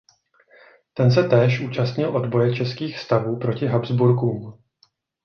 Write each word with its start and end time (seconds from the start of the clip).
Ten 0.93 1.11
se 1.11 1.23
též 1.23 1.59
účastnil 1.61 2.17
odboje 2.17 2.55
českých 2.55 2.99
stavů 2.99 3.39
proti 3.39 3.67
Habsburkům. 3.67 4.61